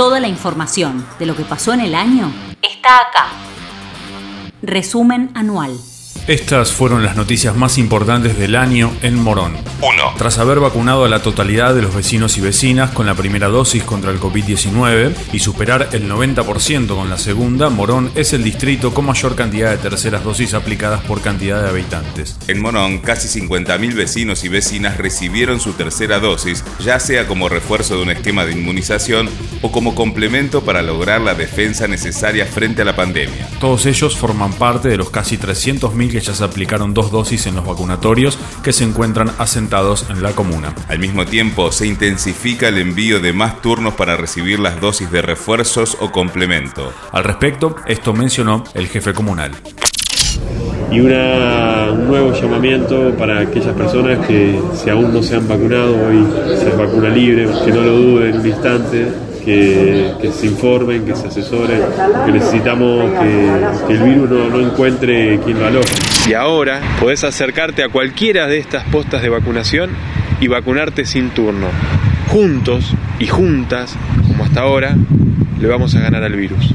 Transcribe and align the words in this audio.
Toda 0.00 0.18
la 0.18 0.28
información 0.28 1.06
de 1.18 1.26
lo 1.26 1.36
que 1.36 1.44
pasó 1.44 1.74
en 1.74 1.80
el 1.80 1.94
año 1.94 2.32
está 2.62 3.00
acá. 3.00 3.26
Resumen 4.62 5.30
anual. 5.34 5.76
Estas 6.26 6.70
fueron 6.72 7.02
las 7.02 7.16
noticias 7.16 7.56
más 7.56 7.78
importantes 7.78 8.38
del 8.38 8.54
año 8.54 8.92
en 9.02 9.16
Morón. 9.16 9.56
1. 9.80 10.14
Tras 10.16 10.38
haber 10.38 10.60
vacunado 10.60 11.04
a 11.04 11.08
la 11.08 11.22
totalidad 11.22 11.74
de 11.74 11.82
los 11.82 11.94
vecinos 11.94 12.36
y 12.38 12.40
vecinas 12.40 12.90
con 12.90 13.06
la 13.06 13.14
primera 13.14 13.48
dosis 13.48 13.82
contra 13.82 14.10
el 14.10 14.20
COVID-19 14.20 15.12
y 15.32 15.38
superar 15.40 15.88
el 15.92 16.08
90% 16.10 16.94
con 16.94 17.10
la 17.10 17.18
segunda, 17.18 17.70
Morón 17.70 18.12
es 18.14 18.32
el 18.32 18.44
distrito 18.44 18.92
con 18.92 19.06
mayor 19.06 19.34
cantidad 19.34 19.70
de 19.70 19.78
terceras 19.78 20.22
dosis 20.22 20.54
aplicadas 20.54 21.02
por 21.02 21.20
cantidad 21.20 21.62
de 21.62 21.68
habitantes. 21.70 22.36
En 22.46 22.60
Morón, 22.60 22.98
casi 22.98 23.40
50.000 23.40 23.94
vecinos 23.94 24.44
y 24.44 24.48
vecinas 24.48 24.98
recibieron 24.98 25.58
su 25.58 25.72
tercera 25.72 26.20
dosis, 26.20 26.64
ya 26.84 27.00
sea 27.00 27.26
como 27.26 27.48
refuerzo 27.48 27.96
de 27.96 28.02
un 28.02 28.10
esquema 28.10 28.44
de 28.44 28.52
inmunización 28.52 29.28
o 29.62 29.72
como 29.72 29.94
complemento 29.94 30.62
para 30.62 30.82
lograr 30.82 31.22
la 31.22 31.34
defensa 31.34 31.88
necesaria 31.88 32.46
frente 32.46 32.82
a 32.82 32.84
la 32.84 32.94
pandemia. 32.94 33.48
Todos 33.58 33.86
ellos 33.86 34.16
forman 34.16 34.52
parte 34.52 34.88
de 34.88 34.96
los 34.96 35.10
casi 35.10 35.38
300.000 35.38 36.09
que 36.10 36.20
ya 36.20 36.34
se 36.34 36.44
aplicaron 36.44 36.94
dos 36.94 37.10
dosis 37.10 37.46
en 37.46 37.56
los 37.56 37.66
vacunatorios 37.66 38.38
que 38.62 38.72
se 38.72 38.84
encuentran 38.84 39.30
asentados 39.38 40.06
en 40.10 40.22
la 40.22 40.32
comuna. 40.32 40.74
Al 40.88 40.98
mismo 40.98 41.24
tiempo, 41.26 41.72
se 41.72 41.86
intensifica 41.86 42.68
el 42.68 42.78
envío 42.78 43.20
de 43.20 43.32
más 43.32 43.60
turnos 43.62 43.94
para 43.94 44.16
recibir 44.16 44.58
las 44.58 44.80
dosis 44.80 45.10
de 45.10 45.22
refuerzos 45.22 45.96
o 46.00 46.10
complemento. 46.10 46.92
Al 47.12 47.24
respecto, 47.24 47.76
esto 47.86 48.12
mencionó 48.12 48.64
el 48.74 48.88
jefe 48.88 49.12
comunal. 49.12 49.52
y 50.92 50.98
una- 50.98 51.88
un 51.92 52.08
nuevo 52.08 52.32
llamamiento 52.32 53.14
para 53.16 53.38
aquellas 53.40 53.74
personas 53.76 54.26
que 54.26 54.60
si 54.74 54.90
aún 54.90 55.12
no 55.14 55.22
se 55.22 55.36
han 55.36 55.46
vacunado, 55.46 55.92
hoy 55.94 56.26
se 56.58 56.70
vacuna 56.76 57.08
libre, 57.10 57.46
que 57.64 57.70
no 57.70 57.82
lo 57.82 57.92
duden 57.92 58.40
un 58.40 58.46
instante, 58.46 59.06
que, 59.50 60.12
que 60.20 60.32
se 60.32 60.46
informen, 60.46 61.04
que 61.04 61.14
se 61.14 61.28
asesoren, 61.28 61.80
que 62.26 62.32
necesitamos 62.32 63.10
que, 63.20 63.86
que 63.86 63.92
el 63.94 64.02
virus 64.02 64.30
no, 64.30 64.48
no 64.48 64.60
encuentre 64.60 65.40
quien 65.40 65.58
lo 65.58 65.66
aloje. 65.66 65.94
Y 66.28 66.34
ahora 66.34 66.80
podés 67.00 67.24
acercarte 67.24 67.82
a 67.82 67.88
cualquiera 67.88 68.46
de 68.46 68.58
estas 68.58 68.84
postas 68.84 69.22
de 69.22 69.28
vacunación 69.28 69.90
y 70.40 70.48
vacunarte 70.48 71.04
sin 71.04 71.30
turno. 71.30 71.66
Juntos 72.28 72.94
y 73.18 73.26
juntas, 73.26 73.96
como 74.28 74.44
hasta 74.44 74.60
ahora, 74.60 74.96
le 75.58 75.68
vamos 75.68 75.94
a 75.96 76.00
ganar 76.00 76.22
al 76.22 76.34
virus. 76.34 76.72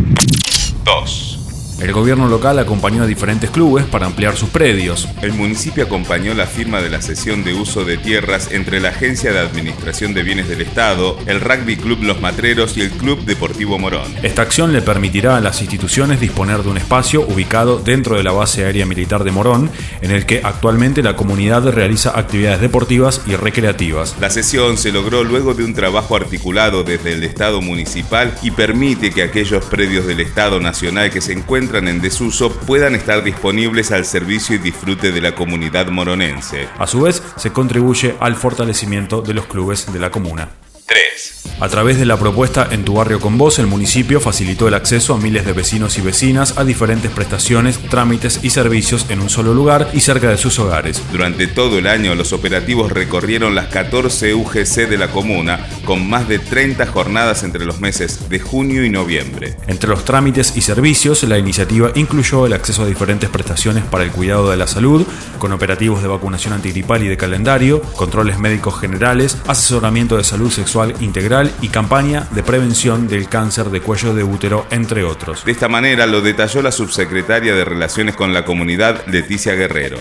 2. 0.83 1.34
El 1.79 1.91
gobierno 1.91 2.29
local 2.29 2.57
acompañó 2.57 3.03
a 3.03 3.05
diferentes 3.05 3.49
clubes 3.49 3.83
para 3.85 4.05
ampliar 4.05 4.37
sus 4.37 4.47
predios. 4.47 5.09
El 5.21 5.33
municipio 5.33 5.83
acompañó 5.83 6.33
la 6.33 6.47
firma 6.47 6.81
de 6.81 6.89
la 6.89 7.01
cesión 7.01 7.43
de 7.43 7.53
uso 7.53 7.83
de 7.83 7.97
tierras 7.97 8.49
entre 8.51 8.79
la 8.79 8.89
Agencia 8.89 9.33
de 9.33 9.39
Administración 9.39 10.13
de 10.13 10.23
Bienes 10.23 10.47
del 10.47 10.61
Estado, 10.61 11.17
el 11.25 11.41
Rugby 11.41 11.75
Club 11.75 12.01
Los 12.01 12.21
Matreros 12.21 12.77
y 12.77 12.81
el 12.81 12.91
Club 12.91 13.25
Deportivo 13.25 13.77
Morón. 13.77 14.15
Esta 14.23 14.41
acción 14.41 14.71
le 14.71 14.81
permitirá 14.81 15.35
a 15.35 15.41
las 15.41 15.61
instituciones 15.61 16.21
disponer 16.21 16.63
de 16.63 16.69
un 16.69 16.77
espacio 16.77 17.27
ubicado 17.27 17.77
dentro 17.79 18.15
de 18.15 18.23
la 18.23 18.31
base 18.31 18.63
aérea 18.63 18.85
militar 18.85 19.25
de 19.25 19.31
Morón, 19.31 19.69
en 20.01 20.11
el 20.11 20.25
que 20.25 20.41
actualmente 20.45 21.03
la 21.03 21.17
comunidad 21.17 21.69
realiza 21.71 22.17
actividades 22.17 22.61
deportivas 22.61 23.21
y 23.27 23.35
recreativas. 23.35 24.15
La 24.21 24.29
sesión 24.29 24.77
se 24.77 24.93
logró 24.93 25.25
luego 25.25 25.53
de 25.53 25.65
un 25.65 25.73
trabajo 25.73 26.15
articulado 26.15 26.85
desde 26.85 27.11
el 27.11 27.23
Estado 27.25 27.61
municipal 27.61 28.33
y 28.41 28.51
permite 28.51 29.11
que 29.11 29.23
aquellos 29.23 29.65
predios 29.65 30.05
del 30.05 30.21
Estado 30.21 30.61
nacional 30.61 31.11
que 31.11 31.19
se 31.19 31.33
encuentran 31.33 31.64
en 31.73 32.02
desuso 32.02 32.52
puedan 32.52 32.95
estar 32.95 33.23
disponibles 33.23 33.91
al 33.91 34.05
servicio 34.05 34.55
y 34.55 34.59
disfrute 34.59 35.11
de 35.11 35.21
la 35.21 35.35
comunidad 35.35 35.88
moronense. 35.88 36.67
A 36.77 36.88
su 36.88 37.02
vez, 37.02 37.23
se 37.38 37.52
contribuye 37.52 38.16
al 38.19 38.35
fortalecimiento 38.35 39.21
de 39.21 39.33
los 39.33 39.45
clubes 39.45 39.91
de 39.91 39.99
la 39.99 40.11
comuna. 40.11 40.49
3. 40.86 41.44
A 41.61 41.70
través 41.70 41.98
de 41.98 42.06
la 42.06 42.17
propuesta 42.17 42.67
En 42.70 42.84
tu 42.84 42.95
barrio 42.95 43.22
con 43.22 43.38
vos, 43.38 43.59
el 43.59 43.67
municipio 43.67 44.20
facilitó 44.20 44.67
el 44.67 44.73
acceso 44.73 45.14
a 45.14 45.17
miles 45.17 45.45
de 45.45 45.53
vecinos 45.53 45.98
y 45.98 46.02
vecinas 46.02 46.58
a 46.58 46.66
diferentes 46.66 47.09
prestaciones, 47.11 47.80
trámites 47.80 48.42
y 48.44 48.50
servicios 48.50 49.06
en 49.08 49.22
un 49.22 49.30
solo 49.30 49.53
lugar 49.53 49.89
y 49.94 50.02
cerca 50.02 50.30
de 50.30 50.38
sus 50.38 50.59
hogares. 50.59 51.02
Durante 51.14 51.48
todo 51.48 51.77
el 51.77 51.88
año 51.88 52.14
los 52.14 52.33
operativos 52.33 52.92
recorrieron 52.92 53.55
las 53.55 53.67
14 53.67 54.33
UGC 54.33 54.89
de 54.89 54.98
la 54.98 55.08
comuna 55.08 55.65
con 55.86 56.08
más 56.10 56.27
de 56.27 56.39
30 56.39 56.88
jornadas 56.88 57.44
entre 57.44 57.64
los 57.64 57.80
meses 57.80 58.27
de 58.27 58.39
junio 58.39 58.83
y 58.83 58.89
noviembre. 58.89 59.55
Entre 59.67 59.89
los 59.89 60.04
trámites 60.04 60.58
y 60.58 60.61
servicios, 60.61 61.23
la 61.23 61.38
iniciativa 61.38 61.92
incluyó 61.95 62.45
el 62.45 62.54
acceso 62.54 62.83
a 62.83 62.88
diferentes 62.88 63.30
prestaciones 63.30 63.86
para 63.86 64.04
el 64.04 64.11
cuidado 64.11 64.49
de 64.49 64.58
la 64.58 64.67
salud, 64.67 65.08
con 65.39 65.54
operativos 65.54 66.02
de 66.02 66.10
vacunación 66.10 66.54
antigripal 66.54 67.04
y 67.04 67.08
de 67.08 67.15
calendario, 67.15 67.82
controles 67.82 68.39
médicos 68.39 68.77
generales, 68.77 69.38
asesoramiento 69.48 70.17
de 70.17 70.26
salud 70.26 70.52
sexual 70.52 70.95
integral 70.99 71.45
y 71.61 71.70
campaña 71.70 72.28
de 72.32 72.44
prevención 72.44 73.08
del 73.08 73.30
cáncer 73.30 73.70
de 73.70 73.82
cuello 73.82 74.14
de 74.14 74.23
útero, 74.23 74.66
entre 74.72 75.04
otros. 75.04 75.45
De 75.45 75.52
esta 75.52 75.67
manera 75.67 76.06
lo 76.06 76.22
detalló 76.22 76.61
la 76.61 76.72
subsecretaria 76.72 77.56
de 77.56 77.66
Relaciones 77.66 78.16
con 78.16 78.33
la 78.33 78.45
Comunidad, 78.45 79.06
Leticia 79.08 79.54
Guerrero. 79.56 79.98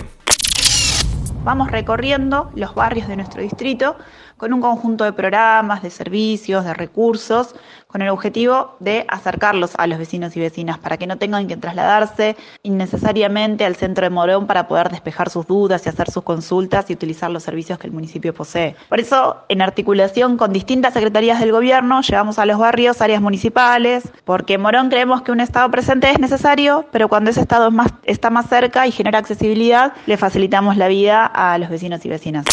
Vamos 1.44 1.70
recorriendo 1.70 2.50
los 2.54 2.74
barrios 2.74 3.06
de 3.06 3.16
nuestro 3.16 3.42
distrito 3.42 3.96
con 4.38 4.52
un 4.54 4.62
conjunto 4.62 5.04
de 5.04 5.12
programas, 5.12 5.82
de 5.82 5.90
servicios, 5.90 6.64
de 6.64 6.72
recursos, 6.72 7.54
con 7.86 8.02
el 8.02 8.08
objetivo 8.08 8.76
de 8.80 9.04
acercarlos 9.08 9.74
a 9.76 9.86
los 9.86 9.98
vecinos 9.98 10.36
y 10.36 10.40
vecinas 10.40 10.78
para 10.78 10.96
que 10.96 11.06
no 11.06 11.16
tengan 11.16 11.46
que 11.46 11.56
trasladarse 11.56 12.34
innecesariamente 12.64 13.64
al 13.64 13.76
centro 13.76 14.04
de 14.04 14.10
Morón 14.10 14.48
para 14.48 14.66
poder 14.66 14.88
despejar 14.88 15.30
sus 15.30 15.46
dudas 15.46 15.86
y 15.86 15.90
hacer 15.90 16.10
sus 16.10 16.24
consultas 16.24 16.90
y 16.90 16.94
utilizar 16.94 17.30
los 17.30 17.44
servicios 17.44 17.78
que 17.78 17.86
el 17.86 17.92
municipio 17.92 18.34
posee. 18.34 18.74
Por 18.88 18.98
eso, 18.98 19.36
en 19.48 19.62
articulación 19.62 20.36
con 20.36 20.52
distintas 20.52 20.94
secretarías 20.94 21.38
del 21.38 21.52
gobierno, 21.52 22.00
llevamos 22.00 22.40
a 22.40 22.46
los 22.46 22.58
barrios 22.58 23.00
áreas 23.00 23.22
municipales, 23.22 24.10
porque 24.24 24.54
en 24.54 24.62
Morón 24.62 24.88
creemos 24.88 25.22
que 25.22 25.30
un 25.30 25.40
Estado 25.40 25.70
presente 25.70 26.10
es 26.10 26.18
necesario, 26.18 26.86
pero 26.90 27.08
cuando 27.08 27.30
ese 27.30 27.42
Estado 27.42 27.70
está 28.02 28.30
más 28.30 28.48
cerca 28.48 28.88
y 28.88 28.92
genera 28.92 29.20
accesibilidad, 29.20 29.92
le 30.06 30.16
facilitamos 30.16 30.76
la 30.76 30.88
vida 30.88 31.30
a 31.34 31.58
los 31.58 31.68
vecinos 31.68 32.04
y 32.04 32.08
vecinas. 32.08 32.46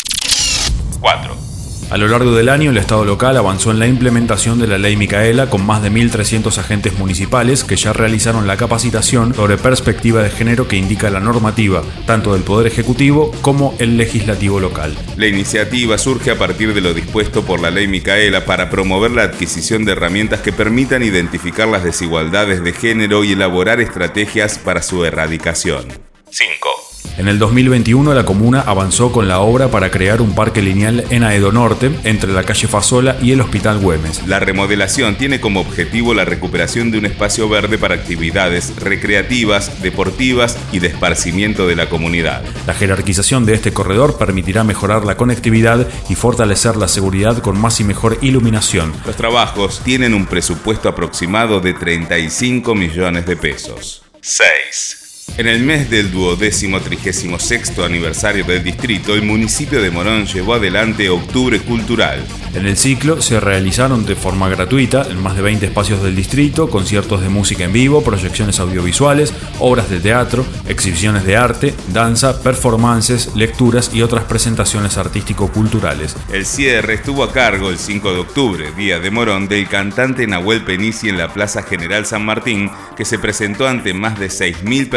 4. 0.99 1.51
A 1.91 1.97
lo 1.97 2.07
largo 2.07 2.31
del 2.31 2.47
año, 2.47 2.69
el 2.71 2.77
Estado 2.77 3.03
local 3.03 3.35
avanzó 3.35 3.69
en 3.69 3.79
la 3.79 3.85
implementación 3.85 4.57
de 4.59 4.65
la 4.65 4.77
Ley 4.77 4.95
Micaela 4.95 5.49
con 5.49 5.65
más 5.65 5.83
de 5.83 5.91
1.300 5.91 6.57
agentes 6.57 6.97
municipales 6.97 7.65
que 7.65 7.75
ya 7.75 7.91
realizaron 7.91 8.47
la 8.47 8.55
capacitación 8.55 9.33
sobre 9.33 9.57
perspectiva 9.57 10.23
de 10.23 10.29
género 10.29 10.69
que 10.69 10.77
indica 10.77 11.09
la 11.09 11.19
normativa, 11.19 11.83
tanto 12.05 12.31
del 12.31 12.43
Poder 12.43 12.67
Ejecutivo 12.67 13.33
como 13.41 13.75
el 13.77 13.97
Legislativo 13.97 14.61
local. 14.61 14.95
La 15.17 15.27
iniciativa 15.27 15.97
surge 15.97 16.31
a 16.31 16.37
partir 16.37 16.73
de 16.73 16.79
lo 16.79 16.93
dispuesto 16.93 17.43
por 17.43 17.59
la 17.59 17.71
ley 17.71 17.89
Micaela 17.89 18.45
para 18.45 18.69
promover 18.69 19.11
la 19.11 19.23
adquisición 19.23 19.83
de 19.83 19.91
herramientas 19.91 20.39
que 20.39 20.53
permitan 20.53 21.03
identificar 21.03 21.67
las 21.67 21.83
desigualdades 21.83 22.63
de 22.63 22.71
género 22.71 23.25
y 23.25 23.33
elaborar 23.33 23.81
estrategias 23.81 24.59
para 24.59 24.81
su 24.81 25.03
erradicación. 25.03 25.87
5. 26.29 26.90
En 27.17 27.27
el 27.27 27.39
2021 27.39 28.13
la 28.13 28.25
comuna 28.25 28.61
avanzó 28.61 29.11
con 29.11 29.27
la 29.27 29.41
obra 29.41 29.69
para 29.69 29.91
crear 29.91 30.21
un 30.21 30.33
parque 30.33 30.61
lineal 30.61 31.03
en 31.09 31.23
Aedo 31.23 31.51
Norte, 31.51 31.91
entre 32.03 32.31
la 32.31 32.43
calle 32.43 32.67
Fasola 32.67 33.17
y 33.21 33.31
el 33.31 33.41
Hospital 33.41 33.79
Güemes. 33.79 34.25
La 34.27 34.39
remodelación 34.39 35.15
tiene 35.15 35.41
como 35.41 35.59
objetivo 35.59 36.13
la 36.13 36.25
recuperación 36.25 36.89
de 36.89 36.97
un 36.97 37.05
espacio 37.05 37.49
verde 37.49 37.77
para 37.77 37.95
actividades 37.95 38.75
recreativas, 38.77 39.81
deportivas 39.81 40.57
y 40.71 40.79
de 40.79 40.87
esparcimiento 40.87 41.67
de 41.67 41.75
la 41.75 41.89
comunidad. 41.89 42.43
La 42.65 42.73
jerarquización 42.73 43.45
de 43.45 43.55
este 43.55 43.73
corredor 43.73 44.17
permitirá 44.17 44.63
mejorar 44.63 45.05
la 45.05 45.17
conectividad 45.17 45.87
y 46.09 46.15
fortalecer 46.15 46.77
la 46.77 46.87
seguridad 46.87 47.39
con 47.39 47.59
más 47.59 47.79
y 47.79 47.83
mejor 47.83 48.17
iluminación. 48.21 48.93
Los 49.05 49.17
trabajos 49.17 49.81
tienen 49.83 50.13
un 50.13 50.25
presupuesto 50.25 50.89
aproximado 50.89 51.59
de 51.59 51.73
35 51.73 52.73
millones 52.73 53.25
de 53.25 53.35
pesos. 53.35 54.03
6. 54.21 55.00
En 55.37 55.47
el 55.47 55.63
mes 55.63 55.89
del 55.89 56.11
duodécimo 56.11 56.81
trigésimo 56.81 57.39
sexto 57.39 57.85
aniversario 57.85 58.43
del 58.43 58.63
distrito, 58.63 59.15
el 59.15 59.23
municipio 59.23 59.81
de 59.81 59.89
Morón 59.89 60.25
llevó 60.25 60.55
adelante 60.55 61.09
Octubre 61.09 61.59
Cultural. 61.61 62.23
En 62.53 62.65
el 62.65 62.75
ciclo 62.75 63.21
se 63.21 63.39
realizaron 63.39 64.05
de 64.05 64.15
forma 64.15 64.49
gratuita 64.49 65.07
en 65.09 65.23
más 65.23 65.37
de 65.37 65.41
20 65.41 65.67
espacios 65.67 66.03
del 66.03 66.17
distrito 66.17 66.69
conciertos 66.69 67.21
de 67.21 67.29
música 67.29 67.63
en 67.63 67.71
vivo, 67.71 68.03
proyecciones 68.03 68.59
audiovisuales, 68.59 69.33
obras 69.59 69.89
de 69.89 70.01
teatro, 70.01 70.45
exhibiciones 70.67 71.23
de 71.23 71.37
arte, 71.37 71.73
danza, 71.93 72.43
performances, 72.43 73.33
lecturas 73.33 73.91
y 73.93 74.01
otras 74.01 74.25
presentaciones 74.25 74.97
artístico-culturales. 74.97 76.17
El 76.31 76.45
cierre 76.45 76.95
estuvo 76.95 77.23
a 77.23 77.31
cargo 77.31 77.69
el 77.69 77.77
5 77.77 78.11
de 78.11 78.19
octubre, 78.19 78.71
día 78.73 78.99
de 78.99 79.11
Morón, 79.11 79.47
del 79.47 79.69
cantante 79.69 80.27
Nahuel 80.27 80.65
Penici 80.65 81.07
en 81.07 81.17
la 81.17 81.33
Plaza 81.33 81.63
General 81.63 82.05
San 82.05 82.25
Martín, 82.25 82.69
que 82.97 83.05
se 83.05 83.17
presentó 83.17 83.65
ante 83.65 83.93
más 83.93 84.19
de 84.19 84.27
6.000 84.27 84.89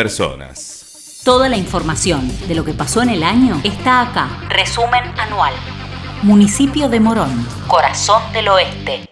Toda 1.24 1.48
la 1.48 1.56
información 1.56 2.30
de 2.48 2.54
lo 2.54 2.64
que 2.64 2.72
pasó 2.72 3.02
en 3.02 3.10
el 3.10 3.22
año 3.22 3.60
está 3.62 4.00
acá. 4.00 4.28
Resumen 4.48 5.02
anual. 5.18 5.52
Municipio 6.22 6.88
de 6.88 7.00
Morón, 7.00 7.46
Corazón 7.66 8.22
del 8.32 8.48
Oeste. 8.48 9.04